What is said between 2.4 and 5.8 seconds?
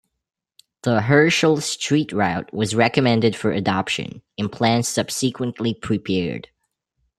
was recommended for adoption, and plans subsequently